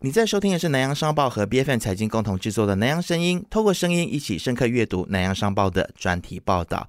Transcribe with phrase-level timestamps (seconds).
[0.00, 6.86] 你在收听的是南洋商报和 B F N 财经共同制作的《南洋声音》，透过声音一起深刻阅读南洋商报的专题报道。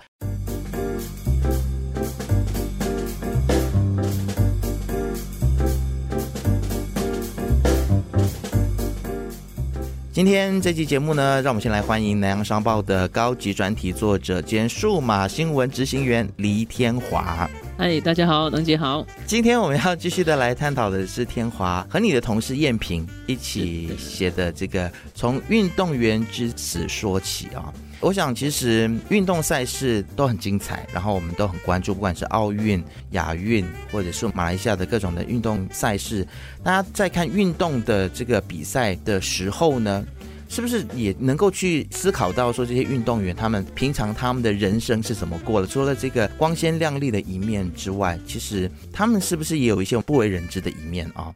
[10.11, 17.49] 今天这期节目呢，让我们先来欢迎南洋商报的高级专题作者兼数码新闻执行员黎天华。
[17.79, 19.07] 嗨，大家好，能姐好。
[19.25, 27.73] 今天我们要继续的来探讨的是天华和你的同事燕平一起写的这个《从运动员之死说起》啊。
[28.01, 36.27] 我想，其实运动赛事都很精彩，然后我们都很关注，不管是奥运、亚运，或者是马来西亚的各种的运动赛事。
[36.61, 40.05] 大家在看运动的这个比赛的时候呢，
[40.49, 45.67] 是不是也能够去思考到说，这些运动员他们平常他们的人生是怎么过的？
[45.67, 51.31] 除了这个光鲜亮丽的一面之外，其实他们是不是也有一些不为人知的一面啊？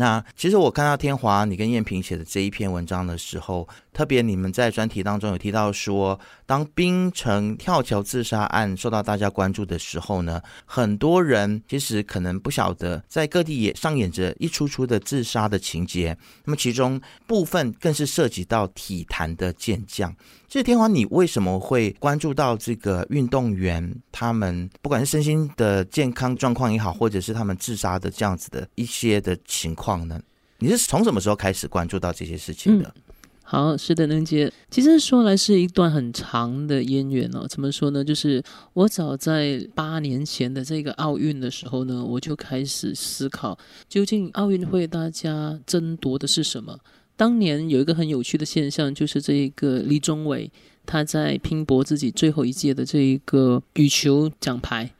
[0.00, 3.68] 那其实我看到天华你跟燕平写的这一篇文章的时候。
[3.98, 16.16] 特别你们在专题当中有提到说，当冰城跳桥自杀案受到大家关注的时候呢，很多人其实可能不晓得，在各地也上演着一出出的自杀的情节。
[16.44, 20.14] 那么其中部分更是涉及到体坛的健将。
[20.48, 30.18] 所以天华，你为什么会关注到这个运动员他们不管是身心的健康状况也好，或者是他们自杀的这样子的一些的情况呢？
[30.60, 32.94] 你是从什么时候开始关注到这些事情的？
[33.42, 34.50] 好，是的，能杰。
[34.70, 37.46] 其实说来是一段很长的渊源哦。
[37.46, 38.02] 怎么说呢？
[38.02, 46.78] 就是我早在八年前的这个奥运的时候呢，我就开始思考，究竟奥运会大家争夺的是什么？
[47.18, 50.50] 当年有一个很有趣的现象，就是这一个李宗伟
[50.86, 54.90] 他在拼搏自己最后一届的这一个羽球奖牌。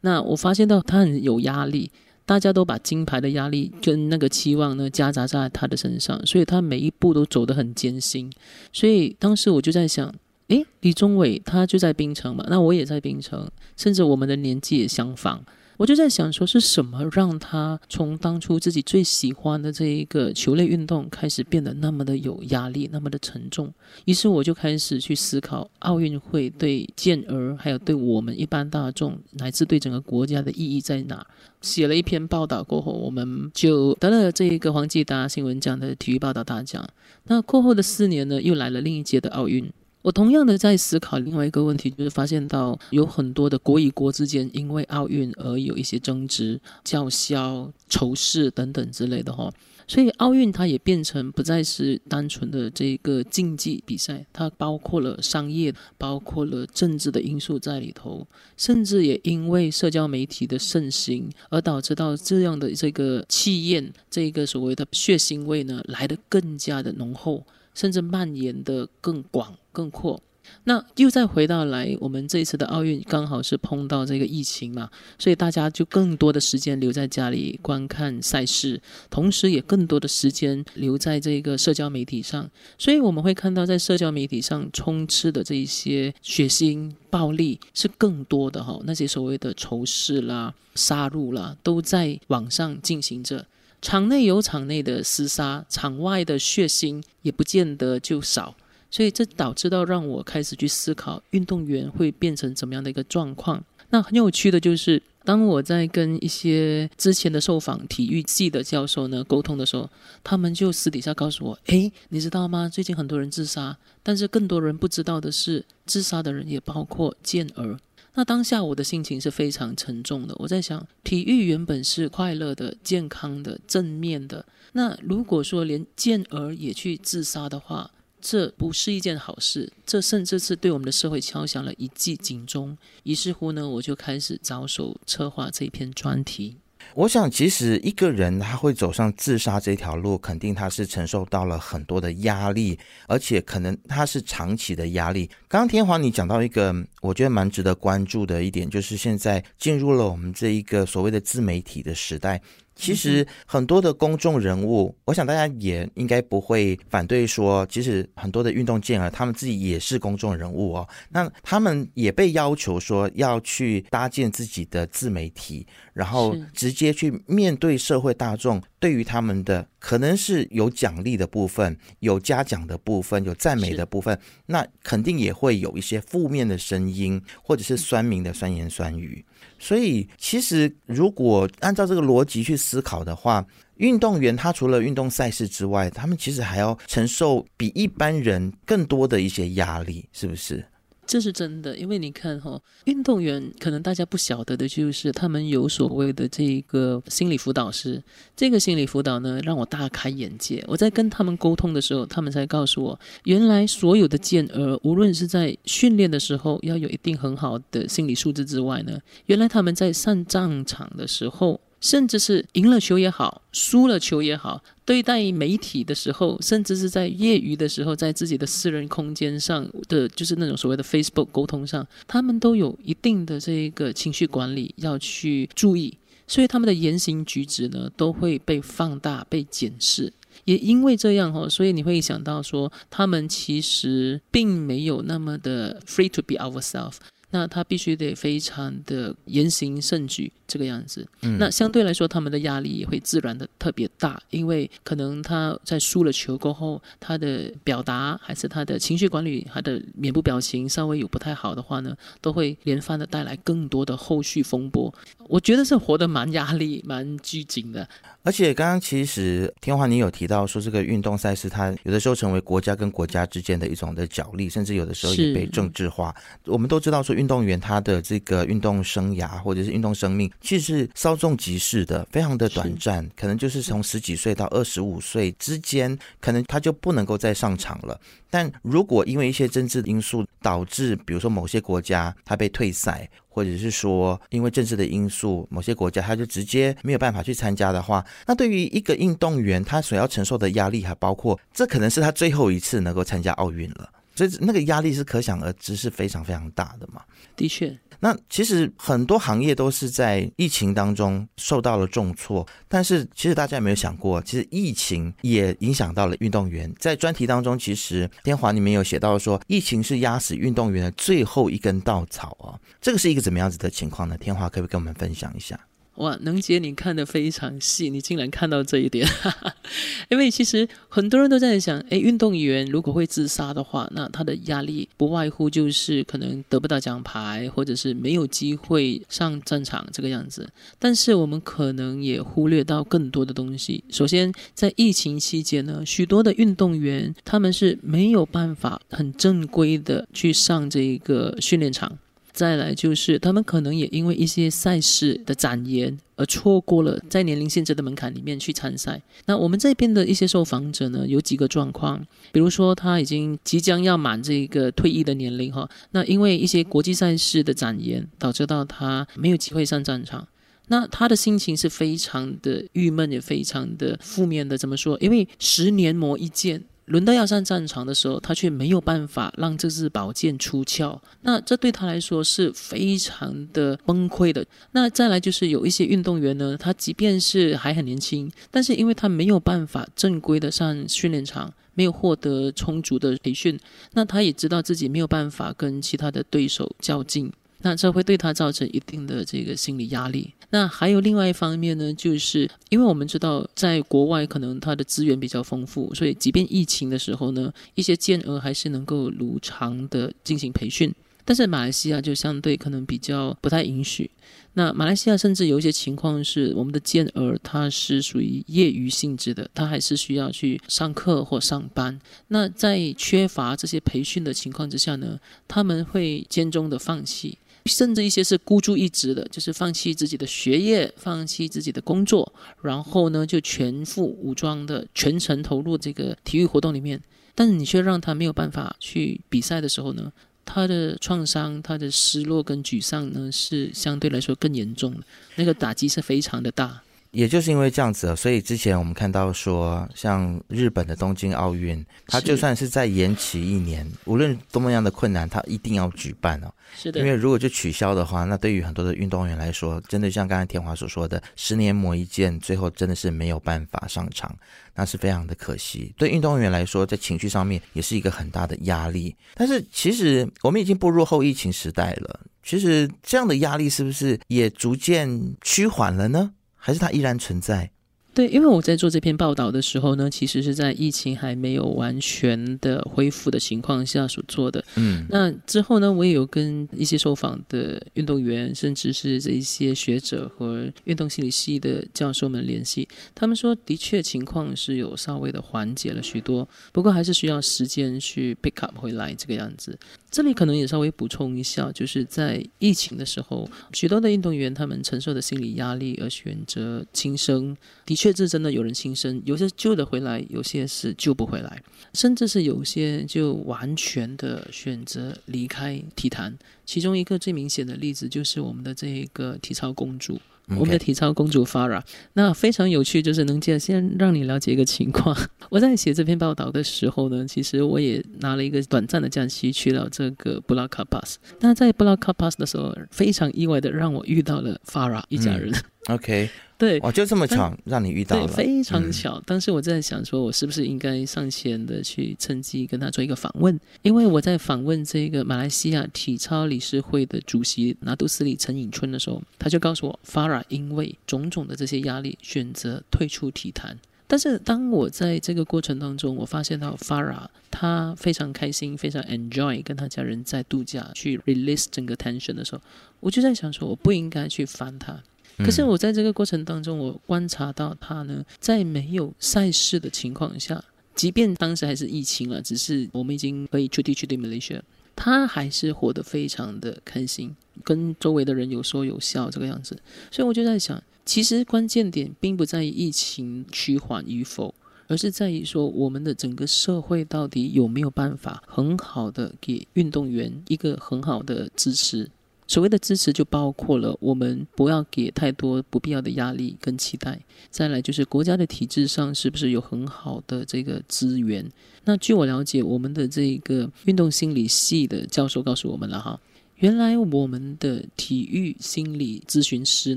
[0.00, 1.90] 那我发现到他很有压力。
[2.28, 8.28] 大家都把金牌的压力跟那个期望呢夹杂在他的身上，所以他每一步都走得很艰辛。
[8.72, 10.12] 所以当时我就在想，
[10.48, 15.44] 诶，李宗伟他就在槟城嘛，那我也在槟城，甚至我们的年纪也相仿。
[15.76, 23.72] 我就在想，说是什么让他从当初自己最喜欢的这一个球类运动开始变得那么的有压力，那么的沉重。
[24.06, 31.26] 于是我就开始去思考奥运会对健儿，还有对我们一般大众，乃至对整个国家的意义在哪。
[31.60, 36.88] 写了一篇报道过后，我们就得了这一个黄继达新闻奖的体育报道大奖。
[37.24, 39.70] 那过后的四年呢，又来了另一届的奥运。
[40.06, 49.52] 我同样的在思考另外一个问题，就是发现到有很多的国与国之间因为奥运而有一些争执、叫嚣、仇视等等之类的哈，
[49.88, 58.24] 所以奥运它也变成不再是单纯的这个竞技比赛，它包括了商业、包括了政治的因素在里头，
[58.56, 67.44] 甚至也因为社交媒体的盛行而导致到这样的这个气焰，这个所谓的血腥味呢来得更加的浓厚。
[67.74, 70.18] 甚至蔓延的更广、更阔。
[70.62, 74.88] 那又再回到来，我们这一次的奥运刚好是碰到这个疫情嘛，
[75.18, 82.48] 所以大家就更多的时间留在家里观看赛事，同时也更多的时间留在这个社交媒体上。
[82.78, 93.44] 所以我们会看到，在社交媒体上充斥的这一些血腥、暴力是更多的哈，那些所谓的仇视啦、杀戮啦，都在网上进行着。
[93.82, 98.54] 场内有场内的厮杀，场外的血腥也不见得就少，
[98.96, 103.62] 所以这导致到让我开始去思考运动员会变成怎么样的一个状况。
[103.90, 109.90] 那很有趣的就是，当我在跟一些之前的受访体育系的教授呢沟通的时候，
[110.24, 112.70] 他们就私底下告诉我：“诶，你知道吗？
[112.70, 117.78] 最近很多人自杀，但是更多人不知道的是，自杀的人也包括健儿。”
[118.16, 120.34] 那当下我的心情是非常沉重的。
[120.38, 124.46] 我在想，体育原本是快乐的、健康的、正面的。
[124.72, 127.90] 那如果说连健儿也去自杀的话，
[128.28, 129.72] 这不是一件好事。
[129.86, 132.76] 这甚至是对我们的社会敲响了一记警钟。
[133.04, 136.56] 于是乎呢，我就开始着手策划这篇专题。
[136.94, 142.76] 我想，其实一个人他会走上自杀这条路，肯定他是承受到了很多的压力，
[143.06, 145.28] 而且可能他是长期的压力。
[145.46, 152.42] 刚刚天华你讲到一个，我觉得蛮值得关注的一点，就是现在进入了我们这一个所谓的自媒体的时代。
[152.76, 160.88] 其实很多的公众人物，我想大家也应该不会反对说，其实很多的运动健儿他们自己也是公众人物哦。
[161.08, 179.24] 那他们也被要求说要去搭建自己的自媒体，然后直接去面对社会大众，对于他们的可能是有奖励的部分、有嘉奖的部分、有赞美的部分，那肯定也会有一些负面的声音，或者是酸民的酸言酸语。
[179.60, 183.46] 所以，其实如果按照这个逻辑去思考的话，
[183.76, 190.66] 运动员他除了运动赛事之外，他们其实还要承受比一般人更多的一些压力，是不是？
[191.06, 198.02] 这是真的，因为你看哈，运动员可能大家不晓得的就是他们有所谓的这个心理辅导师。
[198.34, 200.64] 这个心理辅导呢，让我大开眼界。
[200.66, 211.60] 我在跟他们沟通的时候，他们才告诉我，原来所有的健儿，无论是在训练的时候要有一定很好的心理素质之外呢，原来他们在上战场的时候。
[211.86, 225.96] 甚至是赢了球也好，输了球也好，对待媒体的时候，甚至是在业余的时候，在自己的私人空间上的，就是那种所谓的 Facebook 沟通上，他们都有一定的这一个情绪管理要去注意，
[226.26, 230.12] 所以他们的言行举止呢，都会被放大、被检视。
[230.44, 236.96] 也因为这样哈，所以你会想到说，他们其实并没有那么的 free to be ourselves。
[237.36, 241.06] 那他必须得非常的言行慎举这个样子，
[241.38, 254.90] 那相对来说他们的压力也会自然的特别大，因为可能他在输了球过后，他的表达还是他的情绪管理，他的面部表情稍微有不太好的话呢，都会连番的带来更多的后续风波。
[255.28, 257.86] 我觉得是活得蛮压力、蛮拘谨的。
[258.26, 266.12] 而且刚刚其实天华你有提到说，这个运动赛事它有的时候成为国家跟国家之间的一种的角力，甚至有的时候也被政治化。
[266.44, 278.00] 我们都知道说，运动员他的这个运动生涯或者是运动生命，其实是稍纵即逝的，非常的短暂，可能就是从十几岁到二十五岁之间，可能他就不能够再上场了。
[278.28, 297.02] 但如果因为一些政治因素导致，比如说某些国家他被退赛，或者是说因为政治的因素，某些国家他就直接没有办法去参加的话，那对于一个运动员他所要承受的压力，还包括这可能是他最后一次能够参加奥运了，所以那个压力是可想而知，是非常非常大的嘛。
[297.36, 297.76] 的确。
[298.00, 306.72] 那其实很多行业都是在疫情当中受到了重挫，但是其实大家有没有想过，其实疫情也影响到了运动员。
[306.78, 314.16] 在专题当中，其实天华里面有写到说，疫情是压死运动员的最后一根稻草哦，这个是一个怎么样子的情况呢？
[314.18, 315.58] 天华可不可以跟我们分享一下？
[315.96, 319.08] 哇，能姐，你看的非常细，你竟然看到这一点。
[320.10, 330.48] 因为其实很多人都在想，哎，运动员如果会自杀的话，那他的压力不外乎就是可能得不到奖牌，或者是没有机会上战场这个样子。
[330.78, 333.82] 但是我们可能也忽略到更多的东西。
[333.90, 341.98] 首先，在疫情期间呢，许多的运动员他们是没有办法很正规的去上这一个训练场。
[342.36, 349.00] 再来就是，他们可能也因为一些赛事的展延而错过了在年龄限制的门槛里面去参赛。
[349.24, 360.28] 那我们这边的一些受访者呢，有几个状况，比如说他已经即将要满这个退役的年龄哈，那因为一些国际赛事的展延，导致到他没有机会上战场，
[360.68, 364.58] 那他的心情是非常的郁闷，也非常的负面的。
[364.58, 364.98] 怎么说？
[365.00, 366.62] 因为十年磨一剑。
[366.86, 374.46] 轮到要上战场的时候，他却没有办法让这支宝剑出鞘，那这对他来说是非常的崩溃的。
[374.72, 383.58] 那再来就是有一些运动员呢，他即便是还很年轻，但是因为他没有办法正规的上训练场，没有获得充足的培训，
[383.92, 387.32] 那他也知道自己没有办法跟其他的对手较劲。
[387.66, 390.32] 那这会对他造成一定的这个心理压力。
[390.50, 400.94] 那还有另外一方面呢，就是因为我们知道，在国外可能他的资源比较丰富，所以即便疫情的时候呢，一些健儿还是能够如常的进行培训。
[401.24, 404.08] 但是马来西亚就相对可能比较不太允许。
[404.54, 412.00] 那马来西亚甚至有一些情况是，我们的健儿他是属于业余性质的，他还是需要去上课或上班。
[412.28, 415.18] 那在缺乏这些培训的情况之下呢，
[415.48, 417.36] 他们会间中的放弃。
[417.66, 422.32] 甚至一些是孤注一掷的，就是放弃自己的学业，放弃自己的工作，
[422.62, 427.00] 然后呢就全副武装的全程投入这个体育活动里面。
[427.34, 430.10] 但是你却让他没有办法去比赛的时候呢，
[430.44, 435.00] 他的创伤、他的失落跟沮丧呢是相对来说更严重的，
[435.34, 436.82] 那个打击是非常的大。
[437.16, 446.52] 也就是因为这样子，所以之前我们看到说，像日本的东京奥运，它就算是在延期一年，无论多么样的困难，它一定要举办哦。
[446.76, 454.36] 是的，因为如果就取消的话，那对于很多的运动员来说，真的像刚才天华所说的，十年磨一剑，最后真的是没有办法上场，
[454.74, 455.94] 那是非常的可惜。
[455.96, 459.16] 对运动员来说，在情绪上面也是一个很大的压力。
[459.34, 466.32] 但是其实我们已经步入后疫情时代了，其实这样的压力是不是也逐渐趋缓了呢？
[466.66, 467.70] 还是它依然存在？
[468.12, 474.64] 对，因为我在做这篇报道的时候呢，其实是在疫情还没有完全的恢复的情况下所做的。
[474.74, 489.78] 嗯，那之后呢，我也有跟一些受访的运动员，甚至是这一些学者和运动心理系的教授们联系，他们说，的确情况是有稍微的缓解了许多，不过还是需要时间去 pick up 回来这个样子。
[490.16, 497.54] 这里可能也稍微补充一下，就是在疫情的时候，许多的运动员他们承受的心理压力而选择轻生，
[497.84, 506.34] 的确是真的有人轻生，有些救得回来，有些是救不回来，甚至是有些就完全的选择离开体坛。
[506.64, 510.18] 其中一个最明显的例子就是我们的这一个体操公主。
[510.50, 515.16] 我们的体操公主 Farah，那非常有趣，就是能见先让你了解一个情况。
[515.50, 521.16] 我在写这篇报道的时候呢，其实我也拿了一个短暂的假期去了这个布拉卡 Pass。
[521.40, 525.52] 那在布拉卡 Pass 的时候，非常意外的让我遇到了 Farah 一家人。
[525.88, 526.30] OK。
[526.58, 529.20] 对，哦，就这么巧，让你遇到了，非常巧。
[529.26, 533.58] 当时我在想，说我是不是应该上前的去趁机跟他做一个访问？
[533.82, 543.78] 因为我在访问这个马来西亚体操理事会的主席拿督斯里陈颖春的时候，他就告诉我，Farah 因为种种的这些压力，选择退出体坛。
[544.08, 552.62] 但是当我在这个过程当中，我发现到 Farah 他非常开心，非常 enjoy 跟他家人在度假，去 release 整个 tension 的时候，
[553.00, 555.02] 我就在想说，我不应该去烦他。
[555.38, 560.64] 可是我在这个过程当中，我观察到他呢，在没有赛事的情况下，
[560.94, 564.60] 即便当时还是疫情了，只是我们已经可以出地去对 Malaysia，
[564.94, 569.76] 他还是活得非常的开心，跟周围的人有说有笑这个样子。
[570.10, 574.54] 所以我就在想，其实关键点并不在于疫情趋缓与否，
[574.86, 582.08] 而是在于说我们的整个社会到底有没有办法很好的给运动员一个很好的支持。
[582.46, 591.44] 所谓的支持就包括了我们不要给太多不必要的压力跟期待，再来就是国家的体制上是不是有很好的这个资源？
[591.84, 596.20] 那据我了解，我们的这个运动心理系的教授告诉我们了哈，
[596.56, 599.96] 原来我们的体育心理咨询师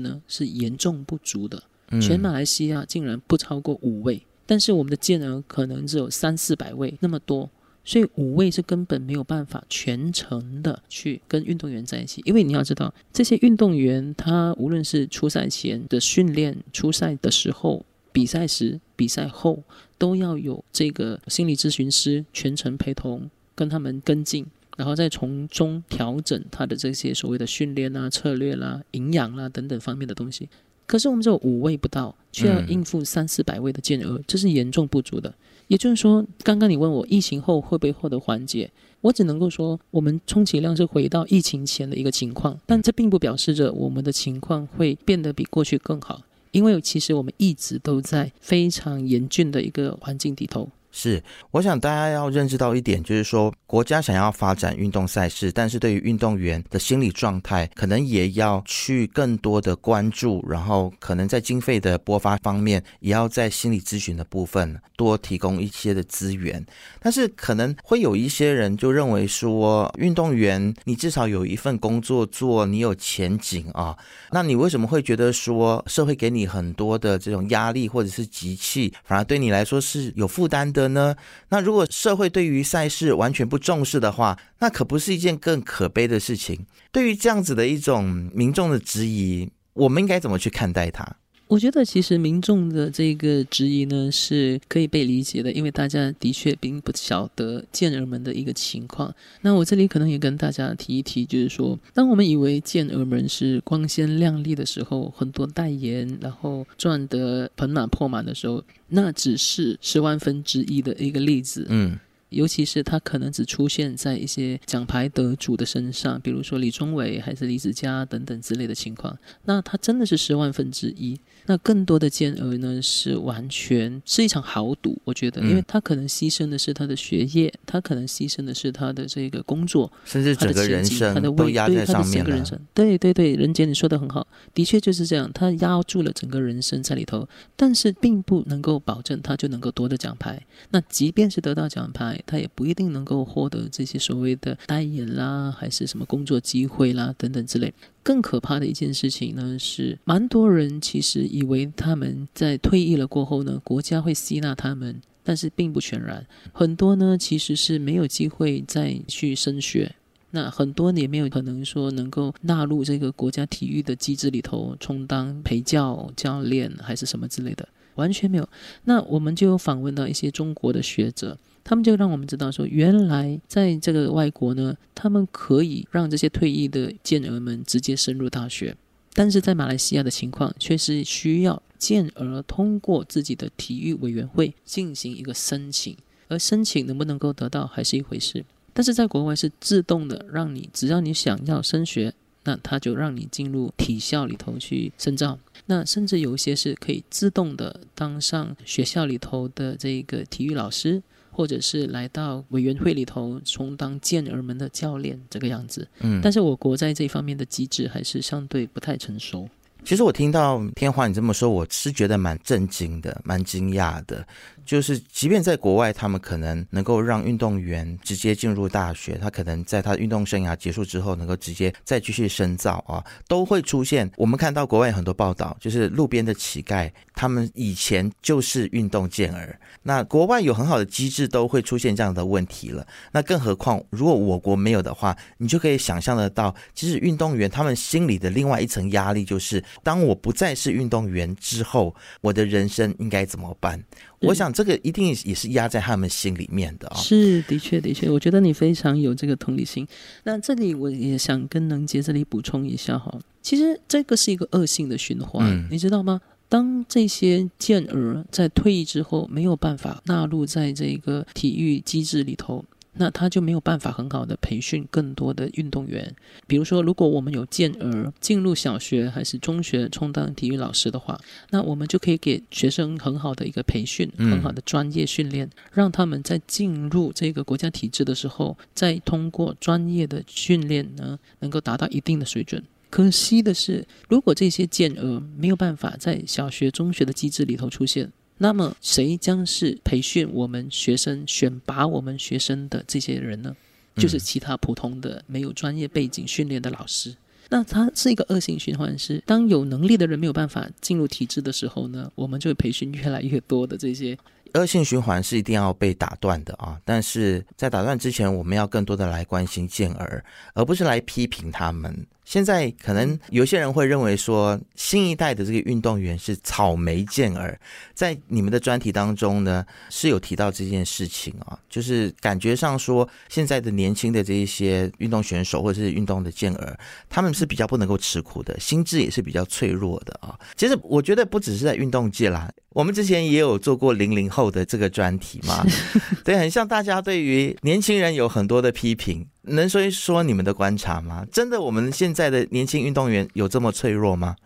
[0.00, 1.62] 呢是严重不足的，
[2.00, 7.48] 全马来西亚竟然不超过五位，但是我们的健儿可能只有三四百位那么多。
[7.84, 19.62] 所以五位是根本没有办法全程的去跟运动员在一起，因为你要知道，这些运动员他无论是出赛前的训练、出赛的时候、比赛时、比赛后，
[19.96, 24.46] 都要有这个心理咨询师全程陪同，跟他们跟进，
[24.76, 30.48] 然后再从中调整他的这些所谓的训练啊、策略啦、营养啦等等方面的东西。
[30.86, 35.32] 可是我们只有五位不到，却要应付三四百位的健儿，这是严重不足的。
[35.70, 38.68] 也就是说，刚刚你问我疫情后会不会获得缓解，
[39.02, 50.68] 我只能够说，我们充其量是回到疫情前的一个情况，但这并不表示着我们的情况会变得比过去更好，因为其实我们一直都在非常严峻的一个环境里头。
[50.92, 66.64] 是，我想大家要认知到一点，就是说国家想要发展运动赛事，但是对于运动员的心理状态，可能也要去更多的关注，然后可能在经费的拨发方面，也要在心理咨询的部分多提供一些的资源。
[67.00, 73.96] 但是可能会有一些人就认为说，运动员你至少有一份工作做，你有前景啊，
[74.32, 80.79] 那你为什么会觉得说社会给你很多的这种压力或者是集气，反而对你来说是有负担的？
[80.80, 81.14] 的呢？
[81.50, 86.66] 那如果社会对于赛事完全不重视的话，那可不是一件更可悲的事情。
[86.90, 91.16] 对于这样子的一种民众的质疑，我们应该怎么去看待它？
[91.50, 99.12] 我觉得其实民众的这个质疑呢是可以被理解的，因为大家的确并不晓得健儿们的一个情况。
[99.40, 111.66] 那我这里可能也跟大家提一提，就是说，当我们以为健儿们是光鲜亮丽的时候，很多代言，然后赚得盆满钵满的时候，那只是十万分之一的一个例子。
[111.68, 111.98] 嗯。
[112.30, 119.16] 尤其是他可能只出现在一些奖牌得主的身上，比如说李宗伟还是李子嘉等等之类的情况。
[119.44, 121.18] 那他真的是十万分之一。
[121.46, 125.00] 那更多的健儿呢，是完全是一场豪赌。
[125.04, 132.60] 我觉得，因为他可能牺牲的是他的学业，他可能牺牲的是他的这个工作，甚至整个人生他的都压在上面了。
[132.72, 140.40] 对对对，任杰，你说的很好，的确就是这样，他压住了整个人生在里头，但是并不能够保证他就能够夺得奖牌。
[140.70, 147.72] 那即便是得到奖牌，他也不一定能够获得这些所谓的代言啦，还是什么工作机会啦等等之类。
[148.02, 156.26] 更可怕的一件事情呢，是蛮多人其实以为他们在退役了过后呢，国家会吸纳他们，但是并不全然。
[156.52, 159.94] 很多呢其实是没有机会再去升学，
[160.30, 167.68] 那很多也没有可能说能够纳入这个国家体育的机制里头，充当陪教教练还是什么之类的。
[167.96, 168.48] 完全没有。
[168.84, 178.76] 那我们就访问到一些中国的学者，他们就让我们知道说，原来在这个外国呢，他们可以让这些退役的健儿们直接升入大学，
[179.12, 185.96] 但是在马来西亚的情况却是需要健儿通过自己的体育委员会进行一个申请，
[186.28, 188.44] 而申请能不能够得到还是一回事。
[188.72, 192.14] 但是在国外是自动的，让你只要你想要升学，
[192.44, 195.38] 那他就让你进入体校里头去深造。
[195.66, 201.02] 那甚至有一些是可以自动的当上学校里头的这个体育老师，
[201.40, 205.88] 或者是来到委员会里头充当健儿们的教练这个样子。
[206.00, 209.48] 嗯，但是我国在这方面的机制还是相对不太成熟。
[209.82, 214.22] 其实我听到天华你这么说，我是觉得蛮震惊的，蛮惊讶的。
[214.70, 224.08] 就是即便在国外，他们可能能够让运动员直接进入大学，他可能在他运动生涯结束之后，能够直接再继续深造啊，都会出现。
[224.16, 229.58] 我们看到国外很多报道，就是路边的乞丐，他们以前就是运动健儿。
[229.82, 232.86] 那国外有很好的机制，都会出现这样的问题了。
[233.10, 243.82] 那更何况如果我国没有的话，你就可以想象得到，其实运动员他们心里的另外一层压力，就是当我不再是运动员之后，我的人生应该怎么办？
[244.22, 246.96] 我想这个一定也是压在他们心里面的啊。
[246.96, 249.86] 是，的确，的确，我觉得你非常有这个同理心。
[250.24, 256.20] 那这里我也想跟能杰这里补充一下哈，其实这个是一个恶性的循环，你知道吗？
[256.48, 262.64] 当这些健儿在退役之后没有办法纳入在这个体育机制里头。
[263.00, 266.14] 那他就没有办法很好的培训更多的运动员。
[266.46, 282.62] 比如说，如果我们有健儿进入小学还是中学充当体育老师的话，那我们就可以给学生很好的一个培训，很好的专业训练，让他们在进入这个国家体制的时候，再通过专业的训练呢，能够达到一定的水准。
[282.90, 288.12] 可惜的是，如果这些健儿没有办法在小学、中学的机制里头出现。
[288.42, 293.54] 那么，谁将是培训我们学生、选拔我们学生的这些人呢？
[293.96, 297.14] 就是其他普通的、没有专业背景训练的老师。
[297.50, 304.16] 那它是一个恶性循环，是当有能力的人没有办法进入体制的时候呢，我们就会培训越来越多的这些
[304.54, 306.80] 恶性循环是一定要被打断的啊！
[306.82, 312.06] 但是在打断之前，我们要更多的来关心健儿，而不是来批评他们。
[312.30, 317.58] 现在可能有些人会认为说，新一代的这个运动员是草莓健儿，
[317.92, 330.38] 在你们的专题当中呢，是有提到这件事情啊，就是感觉上说，现在的年轻的这一些运动选手或者是运动的健儿，他们是比较不能够吃苦的，心智也是比较脆弱的啊。
[330.54, 335.66] 其实我觉得不只是在运动界啦，我们之前也有做过零零后的这个专题嘛，
[336.22, 339.26] 对，很像大家对于年轻人有很多的批评。
[339.42, 341.26] 能说一说你们的观察吗？
[341.32, 344.36] 真的，我们现在的年轻运动员有这么脆弱吗？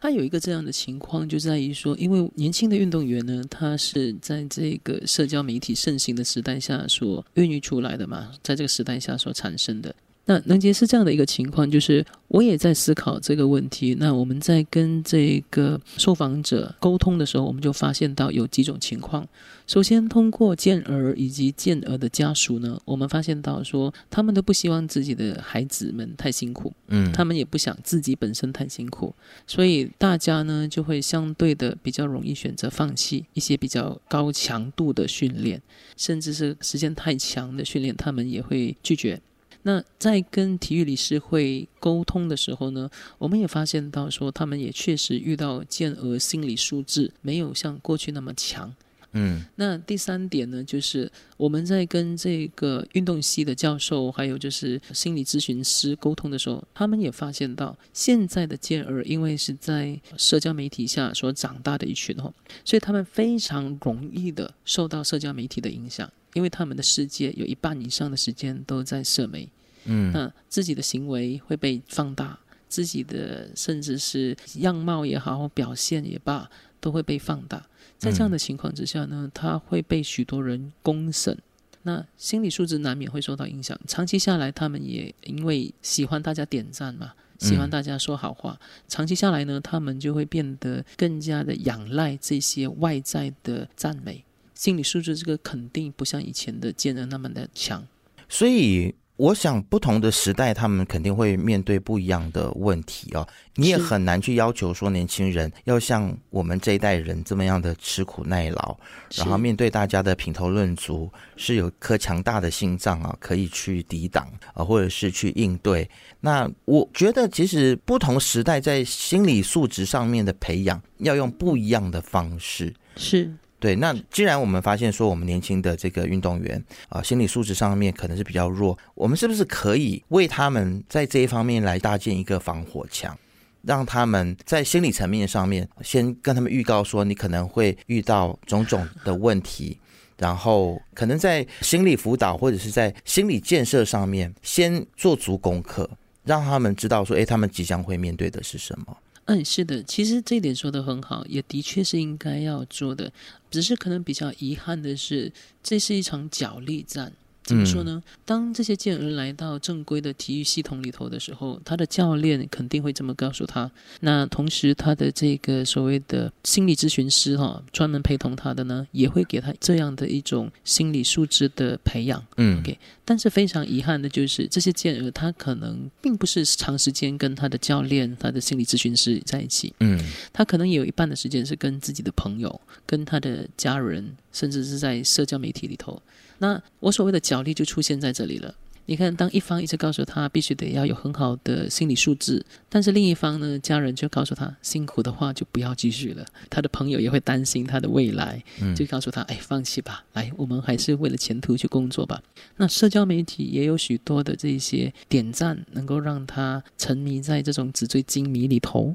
[0.00, 9.94] 他有一个这样的情况，就在于说，因为年轻的运动员呢，他是在这个社交媒体盛行的时代下所孕育出来的嘛，在这个时代下所产生的。
[10.26, 13.96] 那能杰是这样的一个情况，就是我也在思考这个问题。
[13.98, 19.26] 那我们在跟这个受访者沟通的时候，我们就发现到有几种情况。
[19.66, 29.14] 首先，通过健儿以及健儿的家属呢，我们发现到说，他们都不希望自己的孩子们太辛苦，嗯，他们也不想自己本身太辛苦，
[29.46, 35.62] 所以大家呢就会相对的比较容易选择放弃一些比较高强度的训练，
[35.96, 39.18] 甚至是时间太强的训练，他们也会拒绝。
[39.62, 48.74] 那在跟体育理事会沟通的时候呢，我们也发现到说，他们也确实遇到健儿心理素质没有像过去那么强。
[49.14, 62.32] 嗯，那第三点呢，就是我们在跟这个运动系的教授，还有就是心理咨询师沟通的时候，他们也发现到现在的健儿，因为是在社交媒体下所长大的一群哦，
[62.64, 66.10] 所以他们非常容易的受到社交媒体的影响。
[66.34, 69.48] 因为他们的世界有一半以上的时间都在社媒，
[69.84, 72.36] 嗯，那自己的行为会被放大，
[72.68, 76.50] 自己的甚至是样貌也好，表现也罢，
[76.84, 77.66] 都会被放大。
[77.96, 81.38] 在这样的情况之下呢，他会被许多人公审，
[81.84, 83.78] 那心理素质难免会受到影响。
[83.86, 94.22] 长期下来，他们也因为喜欢大家点赞嘛，喜欢大家说好话，长期下来呢，他们就会变得更加的仰赖这些外在的赞美。
[94.52, 97.86] 心理素质这个肯定不像以前的健人那么的强，
[98.28, 103.26] 所以我想不同的时代，他们肯定会面对不一样的问题哦。
[103.54, 108.76] 你也很难去要求说年轻人要像我们这一代人这么样的吃苦耐劳，
[109.14, 115.88] 然后面对大家的品头论足，是有颗强大的心脏啊，可以去抵挡啊，或者是去应对。
[116.20, 122.74] 那我觉得，其实不同时代在心理素质上面的培养，要用不一样的方式。
[122.96, 123.32] 是
[123.64, 133.18] 对，那既然我们发现说我们年轻的这个运动员啊、心理素质上面可能是比较弱，我们是不是可以为他们在这一方面来搭建一个防火墙？
[133.62, 139.78] 让他们在心理层面上面，先跟他们预告说，你可能会遇到种种的问题，
[140.18, 145.88] 然后可能在心理辅导或者是在心理建设上面，先做足功课，
[146.24, 148.94] 让他们知道说，诶，他们即将会面对的是什么。
[149.26, 153.12] 嗯，是的，其实这一点说的很好，也的确是应该要做的。
[153.50, 155.32] 只是可能比较遗憾的是，
[155.62, 157.12] 这是一场角力战。
[157.44, 158.02] 怎么说呢？
[158.24, 163.70] 当这些健儿来到正规的体育系统里头的时候，他的教练肯定会这么告诉他。
[164.00, 172.24] 那同时，他的这个所谓的心理咨询师哈，专门陪同他的呢，也会给他这样的一种心理素质的培养。
[172.38, 180.00] 嗯 OK，但是非常遗憾的就是，这些健儿他可能并不是长时间跟他的教练、他的心理咨询师在一起，嗯
[180.32, 186.00] 他可能也有一半的时间是跟自己的朋友、跟他的家人，甚至是在社交媒体里头。
[186.38, 188.54] 那我所谓的角力就出现在这里了。
[188.86, 196.24] 你看，当一方一直告诉他必须得要有很好的心理素质，但是另一方呢，家人就告诉他辛苦的话就不要继续了。
[196.50, 202.22] 他的朋友也会担心他的未来，嗯就告诉他：“哎，放弃吧，来，我们还是为了前途去工作吧。”
[202.58, 208.94] 那社交媒体也有许多的这些点赞，能够让他沉迷在这种纸醉金迷里头。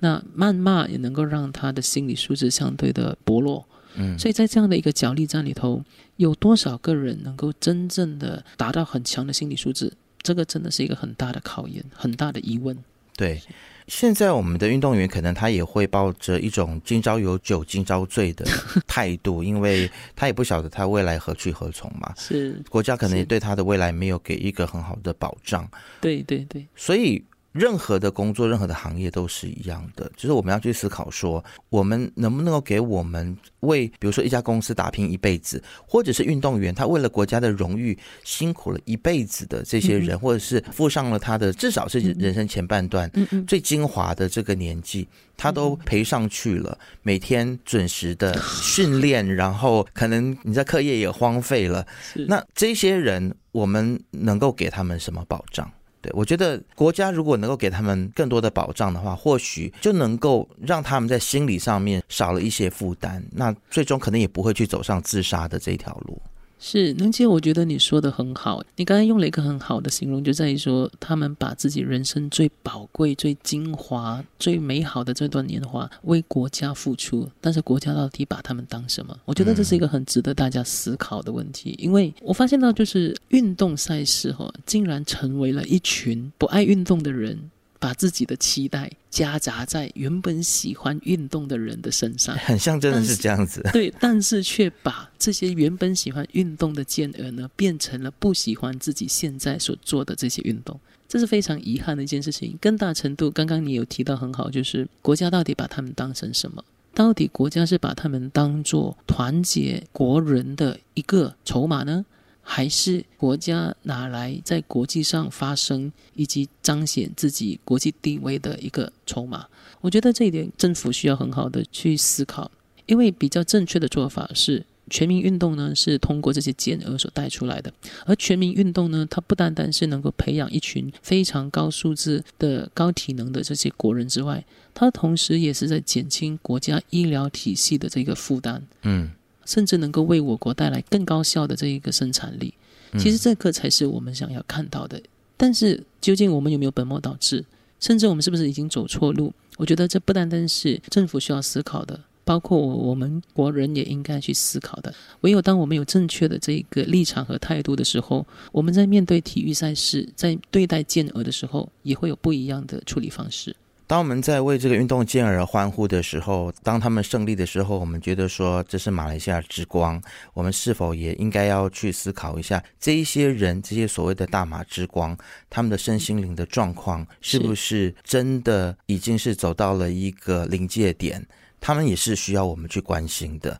[0.00, 3.64] 那谩骂也能够让他的心理素质相对的薄弱。
[3.94, 5.82] 嗯，所以在这样的一个角力战里头，
[6.18, 9.92] 有多少个人能够真正的达到很强的心理素质？
[10.22, 12.76] 这个真的是一个很大的考验，很大的疑问。
[13.16, 13.40] 对。
[13.86, 18.44] 现在我们的运动员可能他也会抱着一种今朝有酒今朝醉的
[18.86, 22.12] 态度，因为他也不晓得他未来何去何从嘛。
[22.14, 25.66] 是，国家可能也对他的未来没有给一个很好的保障，
[26.02, 43.10] 对对对，所以任何的工作、任何的行业都是一样的，就是我们要去思考说，我们能不能够给我们为，比如说一家公司打拼一辈子，或者是运动员他为了国家的荣誉辛苦了一辈子的这些人，或者是付上了他的至少是人生前半段
[43.46, 51.86] 最精华的这个年纪，他都赔上去了，每天准时的训练，然后可能你在课业也荒废了，
[52.28, 55.68] 那这些人，我们能够给他们什么保障？
[56.00, 66.20] 对我觉得，国家如果能够给他们更多的保障的话，或许就能够让他们在心理上面少了一些负担，那最终可能也不会去走上自杀的这条路。
[66.60, 68.62] 是，能姐，我觉得你说的很好。
[68.76, 79.16] 你刚才用了一个很好的形容，就在于说，他们把自己人生最宝贵、最精华、最美好的这段年华为国家付出，但是国家到底把他们当什么？
[79.24, 81.76] 我觉得这是一个很值得大家思考的问题。
[81.78, 87.50] 因为我发现到，就是运动赛事哈、竟然成为了一群不爱运动的人。
[87.78, 93.60] 把自己的期待夹杂在原本喜欢运动的人的身上， 很像真的是这样子。
[93.72, 102.56] 对，但是却把这些原本喜欢运动的健儿呢，变成了不喜欢自己现在所做的这些运动，这是非常遗憾的一件事情。
[102.60, 106.62] 更大程度，刚刚你有提到很好，就是国家到底把他们当成什么？
[106.94, 112.04] 到底国家是把他们当做团结国人的一个筹码呢？
[112.50, 119.46] 还是国家拿来在国际上发声以及彰显自己国际地位的一个筹码？
[119.82, 122.50] 我觉得这一点政府需要很好的去思考。
[122.86, 127.70] 因为比较正确的做法是，全民运动呢是通过这些健儿所带出来的，
[128.06, 139.10] 而全民运动呢，它不单单是能够培养一群非常高素质的高体能的这些国人之外，它同时也是在减轻国家医疗体系的这个负担，嗯，
[139.48, 142.52] 甚至能够为我国带来更高效的这一个生产力。
[142.92, 145.00] 嗯其实这个才是我们想要看到的。
[145.36, 147.44] 但是究竟我们有没有本末倒置，
[147.80, 149.32] 甚至我们是不是已经走错路？
[149.56, 154.94] 我觉得这不单单是政府需要思考的，包括我我们国人也应该去思考的。
[155.20, 163.54] 唯有当我们有正确的这个立场和态度的时候，我们在面对体育赛事，在对待健儿的时候，也会有不一样的处理方式。
[163.88, 169.98] 当我们在为这个运动健儿欢呼的时候，当他们胜利的时候，我们觉得说这是马来西亚之光，
[170.34, 175.16] 我们是否也应该要去思考一下，这一些人，这些所谓的大马之光，
[175.48, 181.26] 他们的身心灵的状况是不是真的已经是走到了一个临界点？
[181.58, 183.58] 他们也是需要我们去关心的。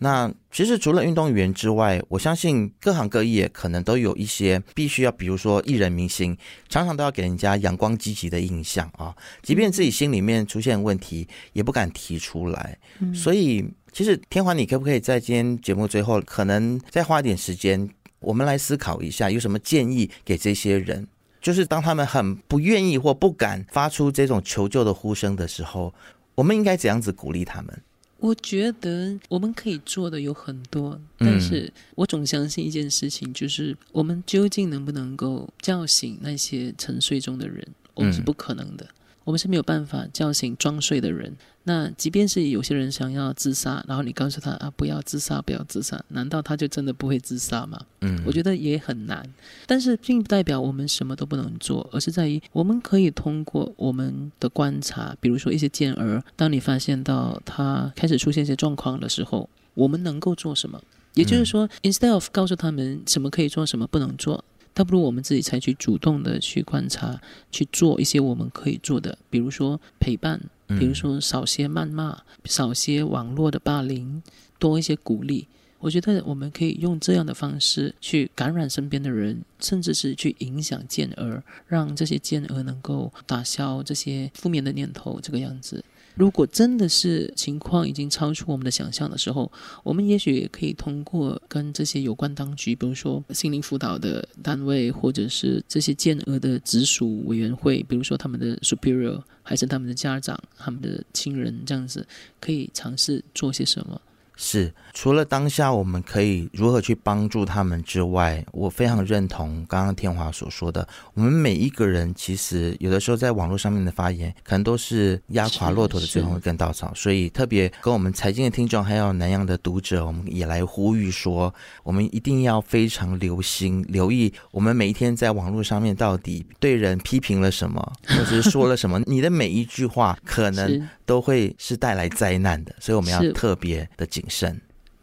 [0.00, 6.36] 那其实除了运动员之外，我相信各行各业可能都有一些必须要，比如说艺人明星，
[6.68, 12.78] 常常都要给人家阳光积极的印象啊，即便自己心里面出现问题，也不敢提出来。
[13.12, 17.88] 所以，其实天华，你可不可以在今天节目最后，可能再花一点时间，
[18.20, 21.08] 我们来思考一下，有什么建议给这些人？
[21.40, 25.92] 就是当他们很不愿意或不敢发出这种求救的呼声的时候，
[26.34, 27.82] 我们应该怎样子鼓励他们？
[28.18, 38.86] 我觉得我们可以做的有很多，但是我总相信一件事情，就是我们究竟能不能够叫醒那些沉睡中的人，我们是不可能的。
[39.24, 41.36] 我们是没有办法叫醒装睡的人。
[41.68, 47.78] 那即便是有些人想要自杀，然后你告诉他啊，不要自杀，不要自杀，难道他就真的不会自杀吗？
[48.00, 49.22] 嗯，我觉得也很难。
[49.66, 60.82] 但是并不代表我们什么都不能做，而是在于我们可以通过我们的观察，比如说一些健儿，当你发现到他开始出现一些状况的时候，我们能够做什么？
[61.12, 64.42] 也就是说，instead of 告诉他们什么可以做，什么不能做。
[64.72, 74.22] 倒不如我们自己采取主动的去观察，去做一些我们可以做的，比如说陪伴，比如说少些谩骂，少些网络的霸凌，
[74.58, 75.48] 多一些鼓励。
[75.80, 85.20] 我觉得我们可以用这样的方式去感染身边的人，甚至是去影响健儿，让这些健儿能够打消这些负面的念头。
[85.20, 85.84] 这个样子。
[86.18, 89.50] 如果真的是情况已经超出我们的想象的时候，
[89.84, 102.04] 我们也许可以通过跟这些有关当局，比如说心灵辅导的单位，或者是这些健儿的直属委员会，比如说他们的 superior，还是他们的家长、他们的亲人，这样子
[102.40, 104.00] 可以尝试做些什么。
[104.40, 116.92] 是，除了当下我们可以如何去帮助他们之外，我非常认同刚刚天华所说的，我们每一个人其实有的时候在网络上面的发言，可能都是压垮骆驼的最后一根稻草。
[116.94, 130.88] 所以特别跟我们财经的听众，还有南洋的读者，我们也来呼吁说，我们一定要非常留心、留意，我们每一天在网络上面到底对人批评了什么，或者是说了什么， 你的每一句话可能。
[131.08, 134.60] 都会是带来灾难的，所以我们要特别的谨慎。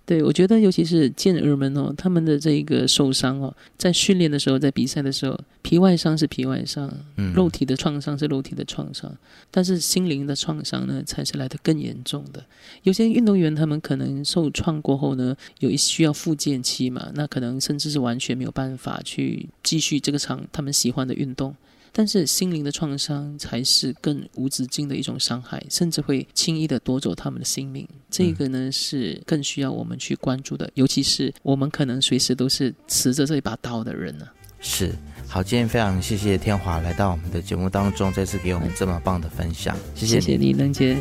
[0.08, 9.12] 对，我觉得尤其是健儿们哦，他们的这一个受伤哦，在训练的时候，在比赛的时候，皮外伤是皮外伤，嗯，肉体的创伤是肉体的创伤，
[9.50, 12.46] 但是心灵的创伤呢，才是来的更严重的。
[12.84, 21.56] 有些运动员他们可能受创过后呢，有一需要复健期嘛，那可能甚至是完全没有办法去继续这个场他们喜欢的运动。
[21.98, 27.88] 但是心灵的创伤才是更无止境的一种伤害，甚至会轻易的夺走他们的性命。
[28.12, 34.28] 这个呢是更需要我们去关注的，尤其是我们可能随时都是持着这一把刀的人呢。
[34.60, 34.94] 是，
[35.26, 40.98] 好，今天非常谢谢天华来到我们的节目当中，再次给我们这么棒的分享，谢谢谢你，能杰。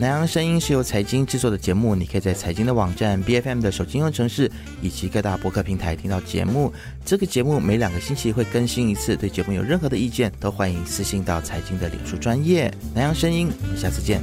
[0.00, 4.48] 南洋声音是由财经制作的节目，你可以在财经的网站 B F M 的手机应用程式
[4.80, 6.72] 以及各大博客平台听到节目。
[7.04, 13.48] 这个节目每两个星期会更新一次，对节目有任何的意见都欢迎私信到财经的脸书专业南洋声音。
[13.60, 14.22] 我们下次见。